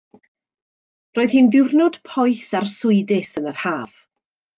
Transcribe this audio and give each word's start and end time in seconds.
Roedd 1.19 1.35
hi'n 1.35 1.51
ddiwrnod 1.55 1.99
poeth 2.09 2.41
arswydus 2.61 3.35
yn 3.43 3.51
yr 3.53 3.61
haf. 3.65 3.93